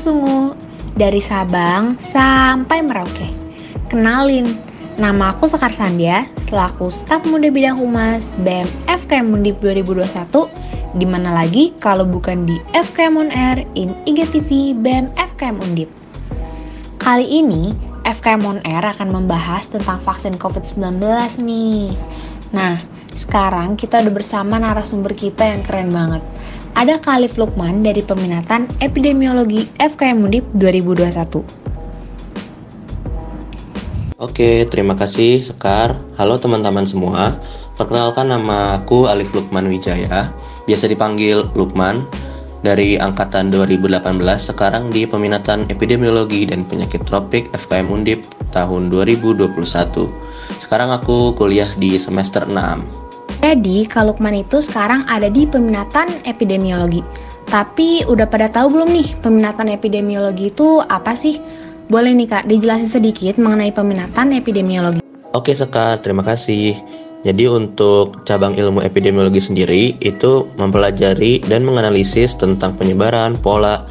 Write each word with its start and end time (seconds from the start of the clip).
sungguh-sungguh 0.00 0.56
dari 0.96 1.20
Sabang 1.20 2.00
sampai 2.00 2.80
Merauke. 2.80 3.28
Kenalin, 3.92 4.56
nama 4.96 5.36
aku 5.36 5.44
Sekar 5.44 5.76
Sandia 5.76 6.24
selaku 6.48 6.88
staf 6.88 7.20
muda 7.28 7.52
bidang 7.52 7.76
humas 7.76 8.32
BEM 8.40 8.64
FKM 8.88 9.28
Undip 9.28 9.60
2021 9.60 10.96
di 10.96 11.04
mana 11.04 11.36
lagi 11.36 11.76
kalau 11.84 12.08
bukan 12.08 12.48
di 12.48 12.56
FKM 12.72 13.14
On 13.20 13.28
Air 13.28 13.68
in 13.76 13.92
IGTV 14.08 14.72
BEM 14.80 15.12
FKM 15.20 15.60
Undip. 15.60 15.92
Kali 16.96 17.28
ini 17.28 17.76
FKM 18.08 18.40
On 18.48 18.58
Air 18.64 18.88
akan 18.96 19.12
membahas 19.12 19.68
tentang 19.68 20.00
vaksin 20.00 20.40
COVID-19 20.40 20.96
nih. 21.44 21.92
Nah, 22.50 22.82
sekarang 23.14 23.78
kita 23.78 24.02
udah 24.02 24.10
bersama 24.10 24.58
narasumber 24.58 25.14
kita 25.14 25.46
yang 25.46 25.62
keren 25.62 25.94
banget. 25.94 26.22
Ada 26.74 26.98
Khalif 26.98 27.38
Lukman 27.38 27.82
dari 27.82 28.02
peminatan 28.02 28.66
epidemiologi 28.82 29.70
FKM 29.78 30.18
Undip 30.26 30.44
2021. 30.58 31.42
Oke, 34.20 34.66
terima 34.66 34.98
kasih 34.98 35.46
Sekar. 35.46 35.96
Halo 36.18 36.42
teman-teman 36.42 36.84
semua. 36.84 37.38
Perkenalkan 37.78 38.28
nama 38.28 38.82
aku 38.82 39.06
Alif 39.06 39.32
Lukman 39.32 39.70
Wijaya, 39.70 40.34
biasa 40.66 40.90
dipanggil 40.90 41.46
Lukman 41.54 42.02
dari 42.60 43.00
angkatan 43.00 43.48
2018 43.48 44.20
sekarang 44.36 44.92
di 44.92 45.08
peminatan 45.08 45.64
epidemiologi 45.72 46.44
dan 46.44 46.64
penyakit 46.68 47.04
tropik 47.08 47.48
FKM 47.56 47.88
Undip 47.88 48.20
tahun 48.52 48.92
2021. 48.92 49.48
Sekarang 50.60 50.92
aku 50.92 51.32
kuliah 51.36 51.68
di 51.80 51.96
semester 51.96 52.44
6. 52.44 52.84
Jadi, 53.40 53.88
Kak 53.88 54.04
Lukman 54.04 54.44
itu 54.44 54.60
sekarang 54.60 55.08
ada 55.08 55.32
di 55.32 55.48
peminatan 55.48 56.20
epidemiologi. 56.28 57.00
Tapi 57.48 58.04
udah 58.04 58.28
pada 58.28 58.46
tahu 58.52 58.78
belum 58.78 58.92
nih 58.92 59.08
peminatan 59.24 59.72
epidemiologi 59.72 60.52
itu 60.52 60.84
apa 60.86 61.16
sih? 61.16 61.40
Boleh 61.90 62.14
nih 62.14 62.28
Kak, 62.28 62.44
dijelasin 62.46 62.86
sedikit 62.86 63.40
mengenai 63.40 63.74
peminatan 63.74 64.36
epidemiologi. 64.36 65.02
Oke 65.34 65.56
Sekar, 65.56 65.98
terima 65.98 66.22
kasih. 66.22 66.78
Jadi 67.20 67.44
untuk 67.44 68.24
cabang 68.24 68.56
ilmu 68.56 68.80
epidemiologi 68.80 69.44
sendiri 69.44 69.92
itu 70.00 70.48
mempelajari 70.56 71.44
dan 71.44 71.68
menganalisis 71.68 72.32
tentang 72.32 72.72
penyebaran, 72.80 73.36
pola, 73.36 73.84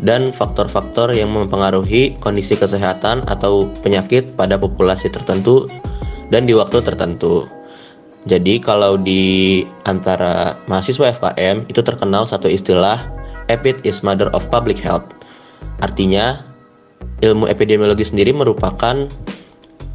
dan 0.00 0.32
faktor-faktor 0.32 1.12
yang 1.12 1.30
mempengaruhi 1.30 2.16
kondisi 2.18 2.56
kesehatan 2.56 3.28
atau 3.28 3.68
penyakit 3.84 4.34
pada 4.34 4.56
populasi 4.56 5.12
tertentu 5.12 5.68
dan 6.32 6.48
di 6.48 6.56
waktu 6.56 6.80
tertentu. 6.80 7.44
Jadi 8.24 8.62
kalau 8.62 8.96
di 8.96 9.62
antara 9.84 10.56
mahasiswa 10.70 11.10
FKM 11.12 11.68
itu 11.68 11.82
terkenal 11.82 12.24
satu 12.24 12.46
istilah 12.46 12.98
Epid 13.50 13.82
is 13.84 14.00
mother 14.00 14.30
of 14.32 14.46
public 14.48 14.78
health. 14.78 15.06
Artinya 15.82 16.40
ilmu 17.20 17.50
epidemiologi 17.50 18.06
sendiri 18.06 18.30
merupakan 18.30 19.10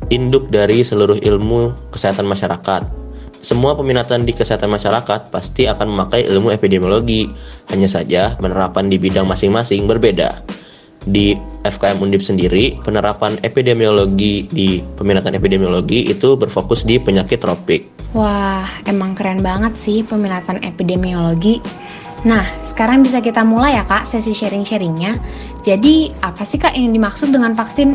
induk 0.08 0.48
dari 0.48 0.84
seluruh 0.84 1.20
ilmu 1.20 1.92
kesehatan 1.92 2.24
masyarakat. 2.24 3.08
Semua 3.38 3.78
peminatan 3.78 4.26
di 4.26 4.34
kesehatan 4.34 4.74
masyarakat 4.74 5.30
pasti 5.30 5.70
akan 5.70 5.94
memakai 5.94 6.26
ilmu 6.26 6.50
epidemiologi, 6.52 7.30
hanya 7.70 7.86
saja 7.86 8.34
penerapan 8.36 8.90
di 8.90 8.98
bidang 8.98 9.30
masing-masing 9.30 9.86
berbeda. 9.86 10.42
Di 11.08 11.38
FKM 11.64 12.04
Undip 12.04 12.20
sendiri, 12.20 12.76
penerapan 12.84 13.40
epidemiologi 13.46 14.50
di 14.52 14.84
peminatan 14.84 15.38
epidemiologi 15.40 16.12
itu 16.12 16.36
berfokus 16.36 16.84
di 16.84 17.00
penyakit 17.00 17.40
tropik. 17.40 18.12
Wah, 18.12 18.68
emang 18.84 19.16
keren 19.16 19.40
banget 19.40 19.80
sih 19.80 20.04
peminatan 20.04 20.60
epidemiologi. 20.64 21.64
Nah, 22.26 22.50
sekarang 22.66 23.06
bisa 23.06 23.22
kita 23.22 23.46
mulai 23.46 23.78
ya 23.78 23.86
kak 23.86 24.10
sesi 24.10 24.34
sharing-sharingnya. 24.34 25.22
Jadi, 25.62 26.18
apa 26.26 26.42
sih 26.42 26.58
kak 26.58 26.74
yang 26.74 26.90
dimaksud 26.90 27.30
dengan 27.30 27.54
vaksin? 27.54 27.94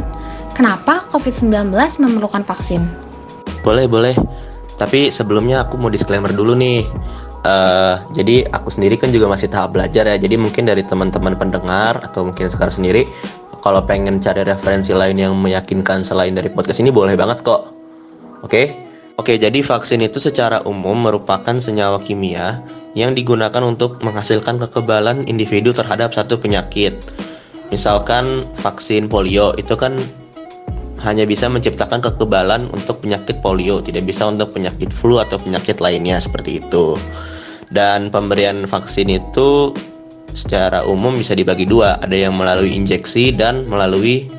Kenapa 0.55 1.03
COVID-19 1.11 1.75
memerlukan 1.99 2.47
vaksin? 2.47 2.87
Boleh, 3.67 3.91
boleh. 3.91 4.15
Tapi 4.79 5.11
sebelumnya 5.11 5.67
aku 5.67 5.75
mau 5.81 5.91
disclaimer 5.91 6.31
dulu 6.31 6.55
nih. 6.55 6.87
Uh, 7.43 7.99
jadi 8.15 8.47
aku 8.55 8.71
sendiri 8.71 8.95
kan 8.95 9.11
juga 9.11 9.27
masih 9.27 9.51
tahap 9.51 9.75
belajar 9.75 10.07
ya. 10.07 10.15
Jadi 10.15 10.39
mungkin 10.39 10.71
dari 10.71 10.87
teman-teman 10.87 11.35
pendengar 11.35 11.99
atau 12.07 12.23
mungkin 12.23 12.47
sekarang 12.47 12.79
sendiri, 12.79 13.03
kalau 13.59 13.83
pengen 13.83 14.23
cari 14.23 14.47
referensi 14.47 14.95
lain 14.95 15.19
yang 15.19 15.35
meyakinkan 15.35 16.07
selain 16.07 16.35
dari 16.35 16.51
podcast 16.51 16.79
ini 16.79 16.95
boleh 16.95 17.19
banget 17.19 17.43
kok. 17.43 17.75
Oke? 18.43 18.51
Okay? 18.51 18.67
Oke, 19.21 19.37
jadi 19.37 19.61
vaksin 19.61 20.01
itu 20.01 20.19
secara 20.25 20.65
umum 20.65 20.97
merupakan 20.97 21.53
senyawa 21.61 22.01
kimia 22.01 22.65
yang 22.97 23.13
digunakan 23.13 23.61
untuk 23.61 24.01
menghasilkan 24.01 24.57
kekebalan 24.57 25.29
individu 25.29 25.77
terhadap 25.77 26.17
satu 26.17 26.41
penyakit. 26.41 26.97
Misalkan 27.69 28.41
vaksin 28.65 29.13
polio 29.13 29.53
itu 29.61 29.77
kan 29.77 30.01
hanya 31.05 31.29
bisa 31.29 31.51
menciptakan 31.51 32.01
kekebalan 32.01 32.69
untuk 32.73 33.05
penyakit 33.05 33.43
polio, 33.45 33.83
tidak 33.85 34.09
bisa 34.09 34.29
untuk 34.29 34.55
penyakit 34.55 34.89
flu 34.89 35.21
atau 35.21 35.37
penyakit 35.37 35.83
lainnya 35.83 36.17
seperti 36.17 36.63
itu. 36.63 36.97
Dan 37.73 38.09
pemberian 38.09 38.65
vaksin 38.65 39.13
itu 39.13 39.73
secara 40.33 40.89
umum 40.89 41.17
bisa 41.21 41.37
dibagi 41.37 41.69
dua, 41.69 42.01
ada 42.01 42.17
yang 42.17 42.33
melalui 42.33 42.73
injeksi 42.73 43.33
dan 43.37 43.69
melalui 43.69 44.31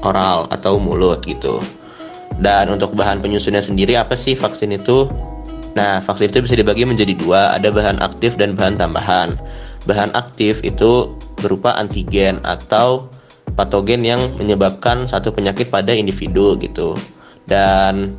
oral 0.00 0.48
atau 0.48 0.80
mulut 0.80 1.20
gitu. 1.28 1.60
Dan 2.40 2.72
untuk 2.72 2.96
bahan 2.96 3.20
penyusunnya 3.20 3.60
sendiri 3.60 4.00
apa 4.00 4.16
sih 4.16 4.32
vaksin 4.32 4.72
itu? 4.72 5.06
Nah, 5.76 6.02
vaksin 6.02 6.32
itu 6.32 6.42
bisa 6.42 6.56
dibagi 6.56 6.88
menjadi 6.88 7.14
dua, 7.14 7.54
ada 7.54 7.70
bahan 7.70 8.02
aktif 8.02 8.34
dan 8.34 8.58
bahan 8.58 8.80
tambahan. 8.80 9.38
Bahan 9.86 10.16
aktif 10.16 10.64
itu 10.66 11.14
berupa 11.38 11.76
antigen 11.76 12.42
atau 12.42 13.06
patogen 13.54 14.02
yang 14.02 14.34
menyebabkan 14.40 15.04
satu 15.06 15.30
penyakit 15.30 15.68
pada 15.68 15.92
individu 15.94 16.56
gitu. 16.58 16.96
Dan 17.46 18.16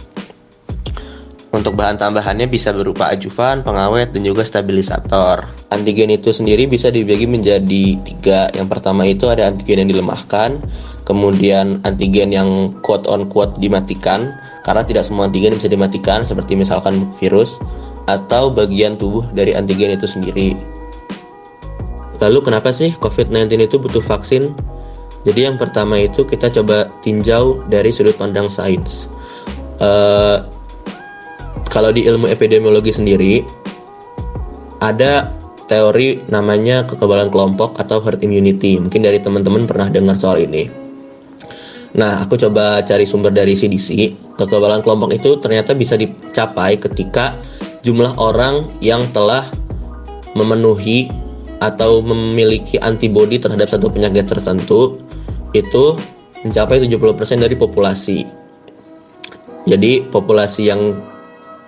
untuk 1.51 1.75
bahan 1.75 1.99
tambahannya 1.99 2.47
bisa 2.47 2.71
berupa 2.71 3.11
ajuvan, 3.11 3.59
pengawet, 3.59 4.15
dan 4.15 4.23
juga 4.23 4.47
stabilisator. 4.47 5.51
Antigen 5.67 6.07
itu 6.15 6.31
sendiri 6.31 6.63
bisa 6.63 6.87
dibagi 6.87 7.27
menjadi 7.27 7.99
tiga. 7.99 8.47
Yang 8.55 8.67
pertama 8.71 9.03
itu 9.03 9.27
ada 9.27 9.51
antigen 9.51 9.83
yang 9.83 9.91
dilemahkan, 9.91 10.63
kemudian 11.03 11.81
antigen 11.83 12.33
yang 12.33 12.75
quote 12.85 13.07
on 13.09 13.27
quote 13.27 13.57
dimatikan, 13.57 14.33
karena 14.65 14.85
tidak 14.85 15.03
semua 15.05 15.27
antigen 15.27 15.57
bisa 15.57 15.69
dimatikan, 15.71 16.23
seperti 16.23 16.53
misalkan 16.57 17.07
virus, 17.17 17.57
atau 18.09 18.49
bagian 18.49 18.97
tubuh 18.97 19.25
dari 19.33 19.53
antigen 19.53 19.93
itu 19.93 20.05
sendiri. 20.09 20.57
Lalu 22.21 22.39
kenapa 22.45 22.69
sih 22.69 22.93
COVID-19 23.01 23.65
itu 23.65 23.81
butuh 23.81 24.03
vaksin? 24.05 24.53
Jadi 25.25 25.45
yang 25.45 25.57
pertama 25.57 26.01
itu 26.01 26.25
kita 26.25 26.49
coba 26.49 26.89
tinjau 27.01 27.61
dari 27.69 27.89
sudut 27.89 28.13
pandang 28.17 28.49
sains. 28.49 29.09
Uh, 29.81 30.45
kalau 31.73 31.89
di 31.89 32.05
ilmu 32.05 32.29
epidemiologi 32.29 32.93
sendiri 32.93 33.41
ada 34.81 35.33
teori 35.71 36.19
namanya 36.27 36.83
kekebalan 36.83 37.31
kelompok 37.31 37.77
atau 37.79 38.03
herd 38.03 38.21
immunity. 38.21 38.75
Mungkin 38.81 39.01
dari 39.01 39.21
teman-teman 39.23 39.69
pernah 39.69 39.87
dengar 39.87 40.19
soal 40.19 40.43
ini. 40.43 40.67
Nah, 41.91 42.23
aku 42.23 42.39
coba 42.39 42.79
cari 42.87 43.03
sumber 43.03 43.35
dari 43.35 43.51
CDC. 43.51 44.15
Kekebalan 44.39 44.79
kelompok 44.79 45.11
itu 45.11 45.35
ternyata 45.43 45.75
bisa 45.75 45.99
dicapai 45.99 46.79
ketika 46.79 47.35
jumlah 47.83 48.15
orang 48.15 48.71
yang 48.79 49.03
telah 49.11 49.43
memenuhi 50.31 51.11
atau 51.59 51.99
memiliki 52.01 52.79
antibodi 52.79 53.37
terhadap 53.37 53.69
satu 53.69 53.91
penyakit 53.91 54.25
tertentu 54.25 55.03
itu 55.51 55.99
mencapai 56.47 56.81
70% 56.81 57.43
dari 57.43 57.53
populasi. 57.53 58.25
Jadi 59.69 60.01
populasi 60.09 60.71
yang 60.73 60.97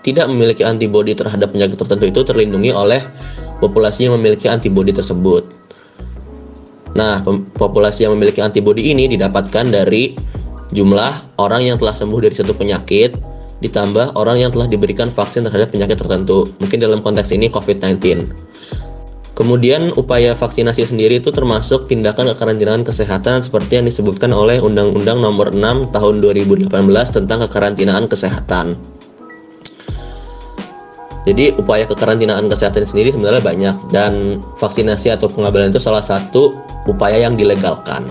tidak 0.01 0.27
memiliki 0.27 0.65
antibodi 0.65 1.13
terhadap 1.13 1.53
penyakit 1.53 1.77
tertentu 1.77 2.09
itu 2.09 2.21
terlindungi 2.25 2.73
oleh 2.73 2.99
populasi 3.61 4.09
yang 4.09 4.17
memiliki 4.17 4.49
antibodi 4.49 4.91
tersebut. 4.91 5.45
Nah, 6.93 7.25
populasi 7.57 8.05
yang 8.05 8.13
memiliki 8.13 8.39
antibodi 8.39 8.93
ini 8.93 9.09
didapatkan 9.09 9.65
dari 9.69 10.13
jumlah 10.73 11.41
orang 11.41 11.73
yang 11.73 11.77
telah 11.81 11.93
sembuh 11.93 12.19
dari 12.21 12.35
satu 12.37 12.53
penyakit 12.53 13.17
ditambah 13.63 14.19
orang 14.19 14.43
yang 14.43 14.51
telah 14.51 14.67
diberikan 14.67 15.07
vaksin 15.07 15.47
terhadap 15.47 15.71
penyakit 15.71 15.95
tertentu. 15.95 16.51
Mungkin 16.59 16.77
dalam 16.83 16.99
konteks 16.99 17.31
ini 17.31 17.47
COVID-19. 17.47 18.29
Kemudian 19.33 19.89
upaya 19.97 20.37
vaksinasi 20.37 20.93
sendiri 20.93 21.17
itu 21.17 21.33
termasuk 21.33 21.89
tindakan 21.89 22.29
kekarantinaan 22.37 22.85
kesehatan 22.85 23.41
seperti 23.41 23.81
yang 23.81 23.89
disebutkan 23.89 24.29
oleh 24.29 24.61
Undang-Undang 24.61 25.25
Nomor 25.25 25.57
6 25.57 25.89
Tahun 25.89 26.15
2018 26.21 26.69
tentang 27.09 27.41
kekarantinaan 27.49 28.05
kesehatan. 28.05 28.77
Jadi 31.23 31.55
upaya 31.55 31.87
kekarantinaan 31.87 32.51
kesehatan 32.51 32.83
sendiri 32.83 33.15
sebenarnya 33.15 33.39
banyak 33.39 33.75
dan 33.95 34.43
vaksinasi 34.59 35.07
atau 35.15 35.31
pengambilan 35.31 35.71
itu 35.71 35.79
salah 35.79 36.03
satu 36.03 36.51
upaya 36.83 37.23
yang 37.23 37.39
dilegalkan. 37.39 38.03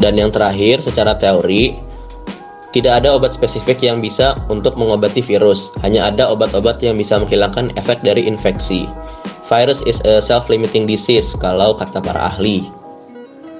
Dan 0.00 0.16
yang 0.16 0.32
terakhir 0.32 0.80
secara 0.80 1.16
teori 1.16 1.76
tidak 2.72 3.00
ada 3.04 3.16
obat 3.16 3.32
spesifik 3.32 3.80
yang 3.80 4.04
bisa 4.04 4.36
untuk 4.52 4.76
mengobati 4.76 5.24
virus, 5.24 5.72
hanya 5.80 6.12
ada 6.12 6.28
obat-obat 6.28 6.80
yang 6.84 7.00
bisa 7.00 7.16
menghilangkan 7.16 7.72
efek 7.80 8.04
dari 8.04 8.28
infeksi. 8.28 8.84
Virus 9.48 9.80
is 9.88 10.04
a 10.04 10.20
self-limiting 10.20 10.84
disease 10.84 11.32
kalau 11.40 11.72
kata 11.72 12.04
para 12.04 12.28
ahli. 12.28 12.68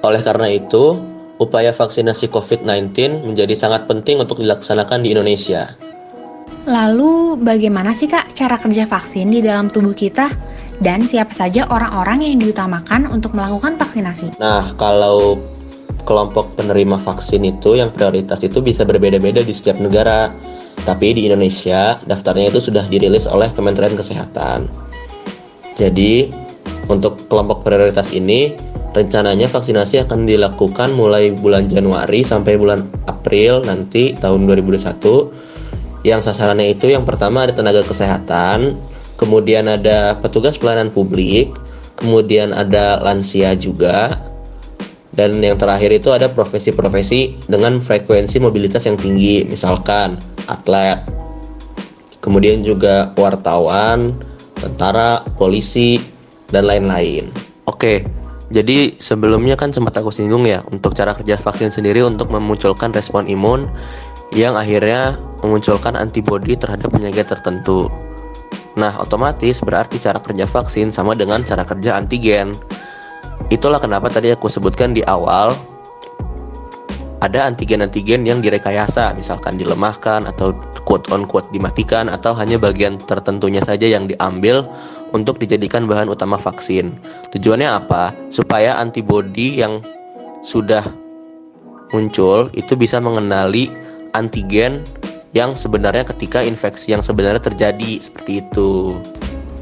Oleh 0.05 0.21
karena 0.21 0.53
itu, 0.53 1.01
upaya 1.41 1.73
vaksinasi 1.73 2.29
COVID-19 2.29 3.25
menjadi 3.25 3.57
sangat 3.57 3.89
penting 3.89 4.21
untuk 4.21 4.37
dilaksanakan 4.37 5.01
di 5.01 5.17
Indonesia. 5.17 5.73
Lalu, 6.67 7.39
bagaimana 7.39 7.95
sih 7.95 8.11
Kak 8.11 8.35
cara 8.35 8.59
kerja 8.59 8.83
vaksin 8.83 9.31
di 9.31 9.39
dalam 9.39 9.71
tubuh 9.71 9.95
kita? 9.95 10.27
Dan 10.83 11.07
siapa 11.07 11.31
saja 11.31 11.63
orang-orang 11.71 12.27
yang 12.27 12.43
diutamakan 12.43 13.07
untuk 13.07 13.31
melakukan 13.31 13.79
vaksinasi? 13.79 14.35
Nah, 14.43 14.75
kalau 14.75 15.39
kelompok 16.03 16.59
penerima 16.59 16.99
vaksin 16.99 17.47
itu 17.47 17.79
yang 17.79 17.87
prioritas 17.95 18.43
itu 18.43 18.59
bisa 18.59 18.83
berbeda-beda 18.83 19.47
di 19.47 19.55
setiap 19.55 19.79
negara. 19.79 20.35
Tapi 20.83 21.15
di 21.15 21.31
Indonesia, 21.31 22.03
daftarnya 22.03 22.51
itu 22.51 22.59
sudah 22.59 22.83
dirilis 22.91 23.31
oleh 23.31 23.47
Kementerian 23.55 23.95
Kesehatan. 23.95 24.67
Jadi, 25.79 26.27
untuk 26.91 27.31
kelompok 27.31 27.63
prioritas 27.63 28.11
ini, 28.11 28.51
rencananya 28.91 29.47
vaksinasi 29.47 30.03
akan 30.03 30.27
dilakukan 30.27 30.91
mulai 30.91 31.31
bulan 31.31 31.71
Januari 31.71 32.27
sampai 32.27 32.59
bulan 32.59 32.83
April 33.07 33.63
nanti 33.63 34.19
tahun 34.19 34.43
2021 34.51 35.46
yang 36.07 36.23
sasarannya 36.23 36.71
itu 36.71 36.87
yang 36.87 37.03
pertama 37.03 37.43
ada 37.43 37.51
tenaga 37.51 37.83
kesehatan, 37.83 38.79
kemudian 39.19 39.67
ada 39.67 40.15
petugas 40.23 40.55
pelayanan 40.55 40.87
publik, 40.87 41.51
kemudian 41.99 42.55
ada 42.55 43.03
lansia 43.03 43.51
juga, 43.59 44.15
dan 45.11 45.43
yang 45.43 45.59
terakhir 45.59 45.91
itu 45.91 46.15
ada 46.15 46.31
profesi-profesi 46.31 47.35
dengan 47.51 47.83
frekuensi 47.83 48.39
mobilitas 48.39 48.87
yang 48.87 48.95
tinggi, 48.95 49.43
misalkan 49.43 50.15
atlet, 50.47 51.03
kemudian 52.23 52.63
juga 52.63 53.11
wartawan, 53.19 54.15
tentara, 54.55 55.27
polisi, 55.35 55.99
dan 56.47 56.71
lain-lain. 56.71 57.27
Oke, 57.67 58.07
jadi 58.47 58.95
sebelumnya 58.95 59.59
kan 59.59 59.75
sempat 59.75 59.99
aku 59.99 60.07
singgung 60.07 60.47
ya 60.47 60.63
untuk 60.71 60.95
cara 60.95 61.11
kerja 61.11 61.35
vaksin 61.35 61.67
sendiri 61.67 61.99
untuk 61.99 62.31
memunculkan 62.31 62.95
respon 62.95 63.27
imun 63.27 63.67
yang 64.35 64.59
akhirnya 64.59 65.15
memunculkan 65.43 65.95
antibodi 65.95 66.57
terhadap 66.59 66.91
penyakit 66.91 67.27
tertentu. 67.29 67.87
Nah, 68.77 68.93
otomatis 69.01 69.63
berarti 69.65 69.97
cara 69.97 70.21
kerja 70.21 70.45
vaksin 70.45 70.93
sama 70.93 71.17
dengan 71.17 71.41
cara 71.41 71.65
kerja 71.65 71.97
antigen. 71.97 72.53
Itulah 73.49 73.81
kenapa 73.81 74.11
tadi 74.11 74.29
aku 74.29 74.45
sebutkan 74.49 74.93
di 74.93 75.01
awal 75.05 75.57
ada 77.17 77.49
antigen-antigen 77.49 78.29
yang 78.29 78.45
direkayasa, 78.45 79.17
misalkan 79.17 79.57
dilemahkan 79.57 80.29
atau 80.29 80.53
quote 80.85 81.09
on 81.09 81.25
quote 81.25 81.49
dimatikan 81.49 82.13
atau 82.13 82.37
hanya 82.37 82.61
bagian 82.61 83.01
tertentunya 83.01 83.61
saja 83.65 83.89
yang 83.89 84.05
diambil 84.05 84.69
untuk 85.17 85.41
dijadikan 85.41 85.89
bahan 85.89 86.13
utama 86.13 86.37
vaksin. 86.37 86.93
Tujuannya 87.33 87.69
apa? 87.73 88.13
Supaya 88.29 88.77
antibodi 88.77 89.57
yang 89.57 89.81
sudah 90.45 90.85
muncul 91.89 92.53
itu 92.53 92.77
bisa 92.77 93.01
mengenali 93.01 93.86
antigen 94.17 94.81
yang 95.37 95.53
sebenarnya 95.53 96.01
ketika 96.09 96.41
infeksi 96.41 96.97
yang 96.97 97.05
sebenarnya 97.05 97.39
terjadi 97.39 98.01
seperti 98.01 98.41
itu. 98.41 98.97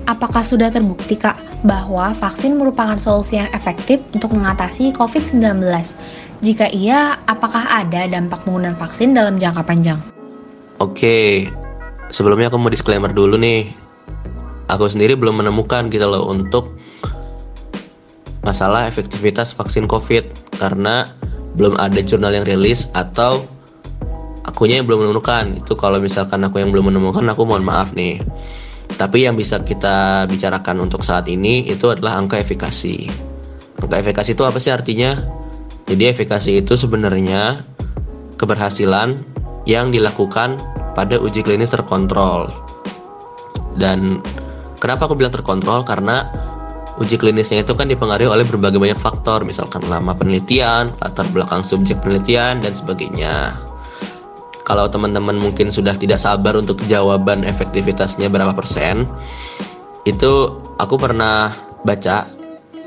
Apakah 0.05 0.45
sudah 0.45 0.69
terbukti 0.69 1.17
Kak 1.17 1.35
bahwa 1.65 2.13
vaksin 2.13 2.61
merupakan 2.61 2.95
solusi 3.01 3.41
yang 3.41 3.49
efektif 3.51 3.99
untuk 4.13 4.37
mengatasi 4.37 4.93
COVID-19? 4.93 5.65
Jika 6.45 6.69
iya, 6.69 7.17
apakah 7.25 7.65
ada 7.65 8.05
dampak 8.05 8.45
penggunaan 8.45 8.77
vaksin 8.77 9.17
dalam 9.17 9.41
jangka 9.41 9.65
panjang? 9.65 9.99
Oke, 10.77 11.49
sebelumnya 12.13 12.53
aku 12.53 12.61
mau 12.61 12.69
disclaimer 12.69 13.09
dulu 13.09 13.33
nih. 13.41 13.73
Aku 14.69 14.85
sendiri 14.85 15.17
belum 15.17 15.41
menemukan 15.41 15.89
gitu 15.89 16.05
loh 16.05 16.29
untuk 16.29 16.77
masalah 18.45 18.85
efektivitas 18.85 19.57
vaksin 19.57 19.89
COVID 19.89 20.53
karena 20.61 21.09
belum 21.57 21.81
ada 21.81 21.97
jurnal 22.05 22.29
yang 22.29 22.45
rilis 22.45 22.93
atau 22.93 23.41
akunya 24.45 24.79
yang 24.79 24.87
belum 24.87 25.09
menemukan. 25.09 25.57
Itu 25.57 25.73
kalau 25.73 25.97
misalkan 25.97 26.45
aku 26.45 26.61
yang 26.61 26.69
belum 26.69 26.93
menemukan 26.93 27.25
aku 27.25 27.41
mohon 27.43 27.65
maaf 27.65 27.91
nih. 27.97 28.21
Tapi 28.95 29.25
yang 29.25 29.35
bisa 29.35 29.65
kita 29.65 30.29
bicarakan 30.29 30.85
untuk 30.85 31.01
saat 31.01 31.25
ini 31.25 31.65
itu 31.67 31.89
adalah 31.89 32.21
angka 32.21 32.37
efikasi. 32.37 33.09
Angka 33.81 33.95
efikasi 33.99 34.29
itu 34.37 34.43
apa 34.45 34.61
sih 34.61 34.71
artinya? 34.71 35.17
Jadi 35.89 36.03
efikasi 36.05 36.61
itu 36.61 36.73
sebenarnya 36.77 37.65
keberhasilan 38.37 39.25
yang 39.65 39.89
dilakukan 39.89 40.61
pada 40.93 41.17
uji 41.17 41.41
klinis 41.41 41.73
terkontrol. 41.73 42.47
Dan 43.75 44.21
kenapa 44.79 45.09
aku 45.09 45.17
bilang 45.19 45.33
terkontrol? 45.33 45.83
Karena 45.83 46.23
uji 46.95 47.19
klinisnya 47.19 47.65
itu 47.67 47.75
kan 47.75 47.91
dipengaruhi 47.91 48.31
oleh 48.31 48.47
berbagai 48.47 48.79
banyak 48.79 49.01
faktor. 49.01 49.43
Misalkan 49.43 49.83
lama 49.91 50.15
penelitian 50.15 50.95
latar 51.03 51.27
belakang 51.35 51.65
subjek 51.65 51.99
penelitian 51.99 52.63
dan 52.63 52.71
sebagainya 52.71 53.51
kalau 54.65 54.89
teman-teman 54.89 55.37
mungkin 55.37 55.69
sudah 55.69 55.93
tidak 55.93 56.17
sabar 56.17 56.57
untuk 56.57 56.81
jawaban 56.89 57.45
efektivitasnya 57.45 58.27
berapa 58.27 58.51
persen, 58.51 59.05
itu 60.09 60.33
aku 60.81 60.97
pernah 60.97 61.53
baca 61.85 62.25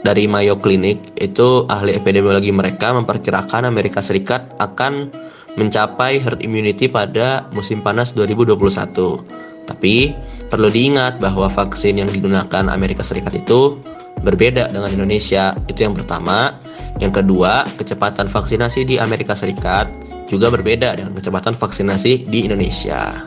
dari 0.03 0.27
Mayo 0.27 0.59
Clinic 0.59 1.19
itu 1.19 1.67
ahli 1.71 1.95
epidemiologi 1.95 2.51
mereka 2.51 2.95
memperkirakan 2.95 3.67
Amerika 3.67 4.03
Serikat 4.03 4.59
akan 4.59 5.11
mencapai 5.59 6.23
herd 6.23 6.43
immunity 6.43 6.87
pada 6.87 7.47
musim 7.55 7.83
panas 7.83 8.15
2021. 8.15 9.67
Tapi 9.67 10.15
perlu 10.49 10.71
diingat 10.71 11.19
bahwa 11.23 11.51
vaksin 11.51 11.99
yang 11.99 12.11
digunakan 12.11 12.71
Amerika 12.71 13.03
Serikat 13.03 13.39
itu 13.39 13.79
berbeda 14.23 14.71
dengan 14.71 14.91
Indonesia. 14.91 15.55
Itu 15.67 15.87
yang 15.87 15.95
pertama. 15.95 16.55
Yang 16.99 17.23
kedua, 17.23 17.63
kecepatan 17.79 18.27
vaksinasi 18.27 18.83
di 18.83 18.99
Amerika 18.99 19.35
Serikat 19.39 20.08
juga 20.29 20.53
berbeda 20.53 20.95
dengan 20.95 21.17
kecepatan 21.17 21.57
vaksinasi 21.57 22.29
di 22.29 22.45
Indonesia. 22.45 23.25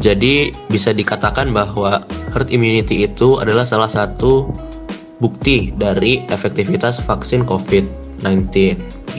Jadi 0.00 0.48
bisa 0.70 0.94
dikatakan 0.96 1.52
bahwa 1.52 2.00
herd 2.32 2.48
immunity 2.48 3.04
itu 3.04 3.36
adalah 3.36 3.68
salah 3.68 3.90
satu 3.90 4.48
bukti 5.20 5.74
dari 5.76 6.24
efektivitas 6.32 7.04
vaksin 7.04 7.44
COVID-19 7.44 8.48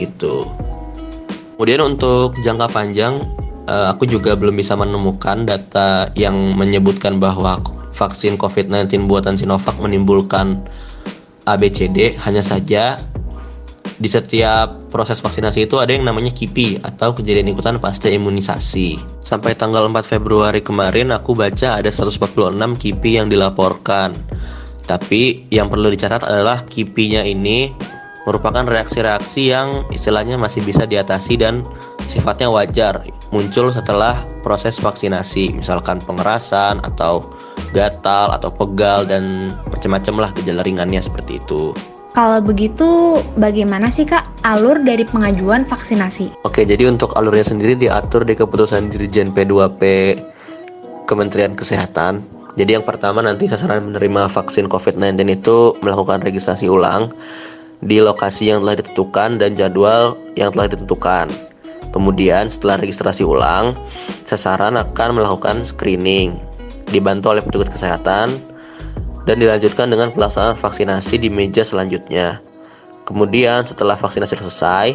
gitu. 0.00 0.48
Kemudian 1.54 1.94
untuk 1.94 2.34
jangka 2.42 2.66
panjang 2.74 3.22
eh, 3.70 3.86
aku 3.92 4.10
juga 4.10 4.34
belum 4.34 4.58
bisa 4.58 4.74
menemukan 4.74 5.46
data 5.46 6.10
yang 6.18 6.34
menyebutkan 6.58 7.22
bahwa 7.22 7.62
vaksin 7.94 8.34
COVID-19 8.34 9.06
buatan 9.06 9.38
Sinovac 9.38 9.78
menimbulkan 9.78 10.58
ABCD 11.46 12.18
hanya 12.18 12.42
saja 12.42 12.98
di 14.02 14.10
setiap 14.10 14.90
proses 14.90 15.22
vaksinasi 15.22 15.70
itu 15.70 15.78
ada 15.78 15.94
yang 15.94 16.02
namanya 16.02 16.34
KIPI 16.34 16.82
atau 16.82 17.14
kejadian 17.14 17.54
ikutan 17.54 17.78
pasca 17.78 18.10
imunisasi. 18.10 18.98
Sampai 19.22 19.54
tanggal 19.54 19.86
4 19.86 20.02
Februari 20.02 20.58
kemarin 20.58 21.14
aku 21.14 21.38
baca 21.38 21.78
ada 21.78 21.86
146 21.86 22.18
KIPI 22.82 23.22
yang 23.22 23.30
dilaporkan. 23.30 24.10
Tapi 24.82 25.46
yang 25.54 25.70
perlu 25.70 25.94
dicatat 25.94 26.26
adalah 26.26 26.66
KIPI-nya 26.66 27.22
ini 27.22 27.70
merupakan 28.26 28.66
reaksi-reaksi 28.66 29.54
yang 29.54 29.86
istilahnya 29.94 30.34
masih 30.34 30.66
bisa 30.66 30.82
diatasi 30.82 31.38
dan 31.38 31.62
sifatnya 32.10 32.50
wajar 32.50 33.06
muncul 33.30 33.70
setelah 33.70 34.18
proses 34.42 34.78
vaksinasi 34.78 35.54
misalkan 35.58 36.02
pengerasan 36.02 36.82
atau 36.82 37.30
gatal 37.70 38.34
atau 38.34 38.50
pegal 38.50 39.06
dan 39.06 39.54
macam-macam 39.70 40.14
lah 40.26 40.30
gejala 40.34 40.66
ringannya 40.66 40.98
seperti 40.98 41.38
itu. 41.38 41.70
Kalau 42.12 42.44
begitu, 42.44 43.16
bagaimana 43.40 43.88
sih 43.88 44.04
Kak 44.04 44.44
alur 44.44 44.84
dari 44.84 45.00
pengajuan 45.08 45.64
vaksinasi? 45.64 46.44
Oke, 46.44 46.68
jadi 46.68 46.84
untuk 46.92 47.16
alurnya 47.16 47.48
sendiri 47.48 47.72
diatur 47.72 48.28
di 48.28 48.36
keputusan 48.36 48.92
Dirjen 48.92 49.32
P2P 49.32 49.80
Kementerian 51.08 51.56
Kesehatan. 51.56 52.20
Jadi 52.60 52.76
yang 52.76 52.84
pertama 52.84 53.24
nanti 53.24 53.48
sasaran 53.48 53.88
menerima 53.88 54.28
vaksin 54.28 54.68
COVID-19 54.68 55.24
itu 55.32 55.72
melakukan 55.80 56.20
registrasi 56.20 56.68
ulang 56.68 57.16
di 57.80 57.96
lokasi 58.04 58.52
yang 58.52 58.60
telah 58.60 58.84
ditentukan 58.84 59.40
dan 59.40 59.56
jadwal 59.56 60.20
yang 60.36 60.52
telah 60.52 60.68
ditentukan. 60.68 61.32
Kemudian 61.96 62.52
setelah 62.52 62.76
registrasi 62.76 63.24
ulang, 63.24 63.72
sasaran 64.28 64.76
akan 64.76 65.16
melakukan 65.16 65.64
screening 65.64 66.36
dibantu 66.92 67.32
oleh 67.32 67.40
petugas 67.40 67.72
kesehatan 67.72 68.51
dan 69.26 69.38
dilanjutkan 69.38 69.90
dengan 69.90 70.10
pelaksanaan 70.10 70.58
vaksinasi 70.58 71.18
di 71.18 71.28
meja 71.30 71.62
selanjutnya. 71.62 72.42
Kemudian 73.06 73.66
setelah 73.66 73.98
vaksinasi 73.98 74.34
selesai, 74.38 74.88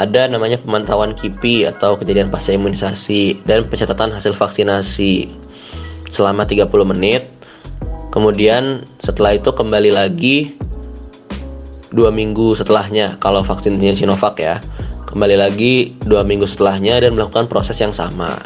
ada 0.00 0.22
namanya 0.28 0.60
pemantauan 0.60 1.12
KIPI 1.12 1.72
atau 1.72 1.96
kejadian 2.00 2.32
pasca 2.32 2.52
imunisasi 2.56 3.44
dan 3.44 3.68
pencatatan 3.68 4.12
hasil 4.12 4.32
vaksinasi 4.36 5.28
selama 6.08 6.48
30 6.48 6.68
menit. 6.88 7.28
Kemudian 8.12 8.84
setelah 9.00 9.36
itu 9.36 9.48
kembali 9.48 9.90
lagi 9.92 10.52
dua 11.92 12.08
minggu 12.08 12.56
setelahnya 12.56 13.20
kalau 13.20 13.44
vaksinnya 13.44 13.92
Sinovac 13.92 14.40
ya 14.40 14.60
kembali 15.12 15.36
lagi 15.36 15.92
dua 16.08 16.24
minggu 16.24 16.48
setelahnya 16.48 17.04
dan 17.04 17.12
melakukan 17.12 17.44
proses 17.44 17.76
yang 17.76 17.92
sama. 17.92 18.40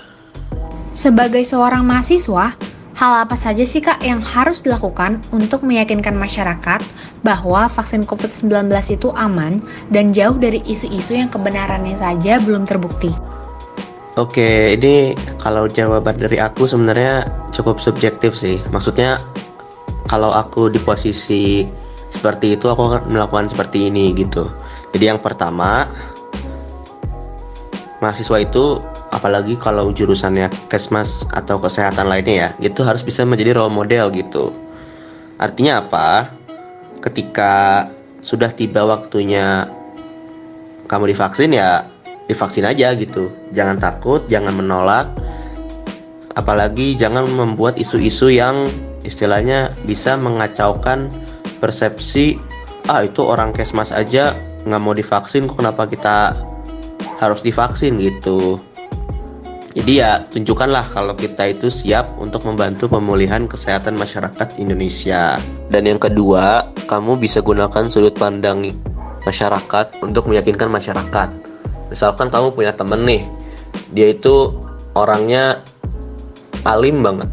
Sebagai 0.98 1.46
seorang 1.46 1.86
mahasiswa, 1.86 2.58
Hal 2.96 3.28
apa 3.28 3.36
saja 3.36 3.60
sih 3.68 3.84
Kak 3.84 4.00
yang 4.00 4.24
harus 4.24 4.64
dilakukan 4.64 5.20
untuk 5.28 5.60
meyakinkan 5.60 6.16
masyarakat 6.16 6.80
bahwa 7.20 7.68
vaksin 7.68 8.08
COVID-19 8.08 8.72
itu 8.88 9.12
aman 9.12 9.60
dan 9.92 10.16
jauh 10.16 10.32
dari 10.32 10.64
isu-isu 10.64 11.12
yang 11.12 11.28
kebenarannya 11.28 12.00
saja 12.00 12.40
belum 12.40 12.64
terbukti? 12.64 13.12
Oke, 14.16 14.80
ini 14.80 15.12
kalau 15.36 15.68
jawaban 15.68 16.16
dari 16.16 16.40
aku 16.40 16.64
sebenarnya 16.64 17.28
cukup 17.52 17.76
subjektif 17.76 18.32
sih. 18.32 18.56
Maksudnya 18.72 19.20
kalau 20.08 20.32
aku 20.32 20.72
di 20.72 20.80
posisi 20.80 21.68
seperti 22.08 22.56
itu 22.56 22.64
aku 22.72 22.80
akan 22.96 23.12
melakukan 23.12 23.52
seperti 23.52 23.92
ini 23.92 24.16
gitu. 24.16 24.48
Jadi 24.96 25.04
yang 25.04 25.20
pertama 25.20 25.84
mahasiswa 28.00 28.40
itu 28.40 28.80
apalagi 29.16 29.56
kalau 29.56 29.88
jurusannya 29.96 30.52
kesmas 30.68 31.24
atau 31.32 31.56
kesehatan 31.56 32.04
lainnya 32.04 32.52
ya 32.52 32.68
gitu 32.68 32.84
harus 32.84 33.00
bisa 33.00 33.24
menjadi 33.24 33.56
role 33.56 33.72
model 33.72 34.12
gitu. 34.12 34.52
Artinya 35.40 35.80
apa? 35.80 36.36
Ketika 37.00 37.86
sudah 38.20 38.52
tiba 38.52 38.84
waktunya 38.84 39.64
kamu 40.84 41.16
divaksin 41.16 41.56
ya 41.56 41.88
divaksin 42.28 42.68
aja 42.68 42.92
gitu. 42.92 43.32
Jangan 43.56 43.80
takut 43.80 44.28
jangan 44.28 44.52
menolak. 44.52 45.08
Apalagi 46.36 46.92
jangan 47.00 47.24
membuat 47.24 47.80
isu-isu 47.80 48.28
yang 48.28 48.68
istilahnya 49.00 49.72
bisa 49.88 50.20
mengacaukan 50.20 51.08
persepsi 51.56 52.36
ah 52.92 53.00
itu 53.00 53.24
orang 53.24 53.56
kesmas 53.56 53.88
aja 53.88 54.36
nggak 54.68 54.82
mau 54.82 54.92
divaksin 54.92 55.48
kok 55.48 55.56
kenapa 55.56 55.88
kita 55.88 56.36
harus 57.16 57.40
divaksin? 57.40 57.96
gitu 57.96 58.60
jadi 59.76 59.92
ya 59.92 60.10
tunjukkanlah 60.32 60.88
kalau 60.88 61.12
kita 61.12 61.52
itu 61.52 61.68
siap 61.68 62.16
untuk 62.16 62.48
membantu 62.48 62.88
pemulihan 62.88 63.44
kesehatan 63.44 64.00
masyarakat 64.00 64.56
Indonesia. 64.56 65.36
Dan 65.68 65.84
yang 65.84 66.00
kedua, 66.00 66.64
kamu 66.88 67.20
bisa 67.20 67.44
gunakan 67.44 67.92
sudut 67.92 68.16
pandang 68.16 68.72
masyarakat 69.28 70.00
untuk 70.00 70.32
meyakinkan 70.32 70.72
masyarakat. 70.72 71.28
Misalkan 71.92 72.32
kamu 72.32 72.56
punya 72.56 72.72
temen 72.72 73.04
nih, 73.04 73.28
dia 73.92 74.16
itu 74.16 74.56
orangnya 74.96 75.60
alim 76.64 77.04
banget, 77.04 77.28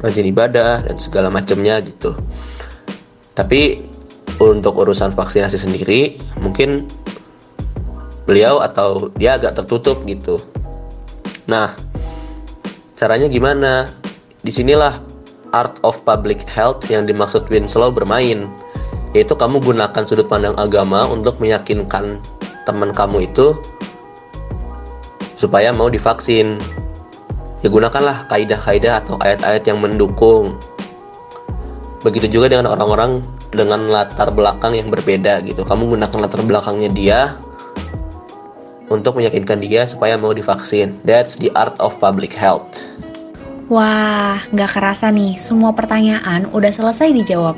rajin 0.00 0.32
ibadah 0.32 0.88
dan 0.88 0.96
segala 0.96 1.28
macamnya 1.28 1.76
gitu. 1.84 2.16
Tapi 3.36 3.84
untuk 4.40 4.80
urusan 4.80 5.12
vaksinasi 5.12 5.60
sendiri, 5.60 6.16
mungkin 6.40 6.88
beliau 8.24 8.64
atau 8.64 9.12
dia 9.20 9.36
agak 9.36 9.60
tertutup 9.60 10.00
gitu 10.08 10.40
Nah, 11.52 11.68
caranya 12.96 13.28
gimana? 13.28 13.92
Di 14.40 14.48
sinilah 14.48 14.96
art 15.52 15.76
of 15.84 16.00
public 16.08 16.48
health 16.48 16.88
yang 16.88 17.04
dimaksud 17.04 17.44
Winslow 17.52 17.92
bermain, 17.92 18.48
yaitu 19.12 19.36
kamu 19.36 19.60
gunakan 19.60 20.02
sudut 20.08 20.32
pandang 20.32 20.56
agama 20.56 21.04
untuk 21.04 21.36
meyakinkan 21.44 22.16
teman 22.64 22.96
kamu 22.96 23.28
itu 23.28 23.52
supaya 25.36 25.76
mau 25.76 25.92
divaksin. 25.92 26.56
Ya 27.60 27.68
gunakanlah 27.68 28.26
kaidah-kaidah 28.32 29.04
atau 29.04 29.20
ayat-ayat 29.20 29.68
yang 29.68 29.76
mendukung. 29.76 30.56
Begitu 32.00 32.32
juga 32.40 32.48
dengan 32.48 32.72
orang-orang 32.72 33.20
dengan 33.52 33.92
latar 33.92 34.32
belakang 34.32 34.72
yang 34.72 34.88
berbeda 34.88 35.44
gitu. 35.44 35.68
Kamu 35.68 36.00
gunakan 36.00 36.16
latar 36.16 36.40
belakangnya 36.42 36.88
dia 36.90 37.20
untuk 38.92 39.16
meyakinkan 39.16 39.64
dia 39.64 39.88
supaya 39.88 40.20
mau 40.20 40.36
divaksin. 40.36 40.92
That's 41.08 41.40
the 41.40 41.48
art 41.56 41.80
of 41.80 41.96
public 41.96 42.36
health. 42.36 42.84
Wah, 43.72 44.44
nggak 44.52 44.70
kerasa 44.76 45.08
nih, 45.08 45.40
semua 45.40 45.72
pertanyaan 45.72 46.44
udah 46.52 46.68
selesai 46.68 47.08
dijawab. 47.24 47.56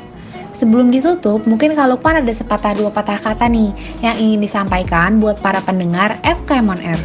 Sebelum 0.55 0.87
ditutup, 0.87 1.43
mungkin 1.43 1.75
kalau 1.75 1.99
pan 1.99 2.23
ada 2.23 2.31
sepatah 2.31 2.79
dua 2.79 2.87
patah 2.87 3.19
kata 3.19 3.51
nih 3.51 3.75
yang 3.99 4.15
ingin 4.15 4.39
disampaikan 4.39 5.19
buat 5.19 5.35
para 5.43 5.59
pendengar 5.59 6.15
FKM 6.23 6.71
On 6.71 6.79
Air. 6.79 7.01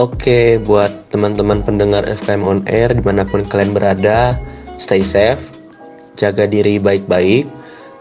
Oke, 0.00 0.56
buat 0.64 0.90
teman-teman 1.12 1.60
pendengar 1.60 2.08
FKM 2.08 2.42
On 2.42 2.60
Air 2.64 2.96
di 2.96 3.04
mana 3.04 3.28
pun 3.28 3.44
kalian 3.44 3.76
berada, 3.76 4.40
stay 4.80 5.04
safe, 5.04 5.44
jaga 6.16 6.48
diri 6.48 6.80
baik-baik, 6.80 7.44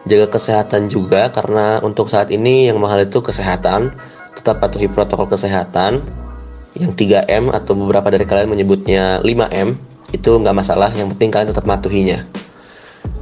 jaga 0.07 0.31
kesehatan 0.39 0.87
juga 0.87 1.27
karena 1.35 1.83
untuk 1.83 2.07
saat 2.07 2.31
ini 2.31 2.71
yang 2.71 2.79
mahal 2.79 3.03
itu 3.03 3.19
kesehatan 3.19 3.91
tetap 4.37 4.61
patuhi 4.61 4.89
protokol 4.89 5.29
kesehatan 5.29 6.03
yang 6.73 6.91
3M 6.93 7.53
atau 7.53 7.77
beberapa 7.77 8.09
dari 8.09 8.25
kalian 8.25 8.49
menyebutnya 8.49 9.21
5M 9.21 9.77
itu 10.13 10.29
nggak 10.29 10.55
masalah 10.57 10.89
yang 10.93 11.09
penting 11.13 11.29
kalian 11.33 11.49
tetap 11.53 11.65
matuhinya 11.65 12.21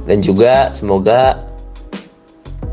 dan 0.08 0.18
juga 0.24 0.72
semoga 0.72 1.40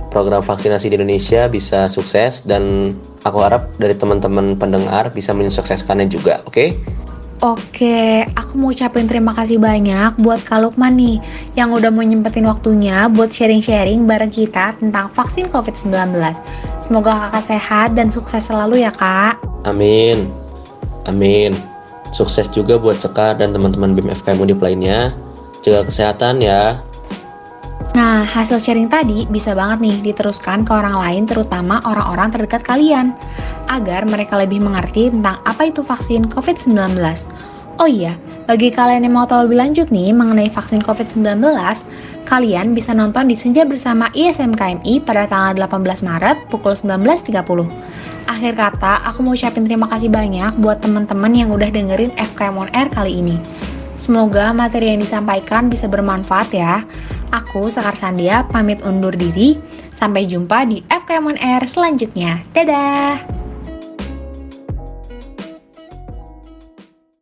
program 0.09 0.41
vaksinasi 0.41 0.89
di 0.89 0.95
Indonesia 0.97 1.45
bisa 1.45 1.85
sukses 1.87 2.41
dan 2.43 2.95
aku 3.23 3.37
harap 3.43 3.69
dari 3.77 3.93
teman-teman 3.93 4.57
pendengar 4.57 5.13
bisa 5.13 5.35
mensukseskannya 5.35 6.09
juga 6.09 6.41
oke 6.47 6.53
okay? 6.53 6.69
Oke, 7.39 8.27
aku 8.35 8.59
mau 8.59 8.67
ucapin 8.67 9.07
terima 9.07 9.31
kasih 9.31 9.63
banyak 9.63 10.19
buat 10.19 10.43
Kak 10.43 10.59
Lukman 10.59 10.91
nih 10.99 11.23
yang 11.55 11.71
udah 11.71 11.87
mau 11.87 12.03
nyempetin 12.03 12.43
waktunya 12.43 13.07
buat 13.07 13.31
sharing-sharing 13.31 14.03
bareng 14.03 14.27
kita 14.27 14.75
tentang 14.75 15.07
vaksin 15.15 15.47
COVID-19. 15.47 16.19
Semoga 16.89 17.29
kakak 17.29 17.45
sehat 17.45 17.89
dan 17.93 18.09
sukses 18.09 18.49
selalu 18.49 18.81
ya 18.81 18.89
kak. 18.89 19.37
Amin. 19.69 20.25
Amin. 21.05 21.53
Sukses 22.09 22.49
juga 22.49 22.81
buat 22.81 22.97
Sekar 22.97 23.37
dan 23.37 23.53
teman-teman 23.53 23.93
BIM 23.93 24.09
FKM 24.09 24.41
Undip 24.41 24.57
lainnya. 24.57 25.13
Jaga 25.61 25.85
kesehatan 25.85 26.41
ya. 26.41 26.81
Nah, 27.93 28.25
hasil 28.25 28.57
sharing 28.57 28.89
tadi 28.89 29.29
bisa 29.29 29.53
banget 29.53 29.85
nih 29.85 29.97
diteruskan 30.13 30.65
ke 30.65 30.73
orang 30.73 30.97
lain 30.97 31.23
terutama 31.29 31.77
orang-orang 31.85 32.33
terdekat 32.33 32.65
kalian 32.65 33.13
agar 33.69 34.09
mereka 34.09 34.41
lebih 34.41 34.57
mengerti 34.57 35.13
tentang 35.13 35.37
apa 35.45 35.69
itu 35.69 35.85
vaksin 35.85 36.25
COVID-19. 36.33 36.97
Oh 37.77 37.85
iya, 37.85 38.17
bagi 38.49 38.73
kalian 38.73 39.05
yang 39.05 39.13
mau 39.13 39.29
tahu 39.29 39.45
lebih 39.45 39.61
lanjut 39.61 39.87
nih 39.93 40.09
mengenai 40.09 40.49
vaksin 40.49 40.81
COVID-19, 40.81 41.37
kalian 42.29 42.77
bisa 42.77 42.93
nonton 42.93 43.25
di 43.25 43.33
Senja 43.33 43.65
bersama 43.65 44.13
ISMKMI 44.13 45.01
pada 45.01 45.25
tanggal 45.25 45.65
18 45.65 46.05
Maret 46.05 46.37
pukul 46.53 46.77
19.30. 46.77 47.33
Akhir 48.29 48.53
kata, 48.53 49.01
aku 49.09 49.25
mau 49.25 49.33
ucapin 49.33 49.65
terima 49.65 49.89
kasih 49.89 50.13
banyak 50.13 50.61
buat 50.61 50.85
teman-teman 50.85 51.33
yang 51.33 51.49
udah 51.49 51.73
dengerin 51.73 52.13
FKM 52.13 52.55
On 52.61 52.69
Air 52.77 52.93
kali 52.93 53.17
ini. 53.17 53.41
Semoga 53.97 54.53
materi 54.53 54.93
yang 54.93 55.01
disampaikan 55.01 55.67
bisa 55.67 55.89
bermanfaat 55.89 56.53
ya. 56.53 56.85
Aku, 57.33 57.67
Sekar 57.73 57.97
Sandia, 57.97 58.45
pamit 58.47 58.85
undur 58.85 59.11
diri. 59.11 59.57
Sampai 59.91 60.29
jumpa 60.29 60.69
di 60.69 60.85
FKM 60.87 61.35
On 61.35 61.37
Air 61.41 61.65
selanjutnya. 61.65 62.45
Dadah! 62.53 63.38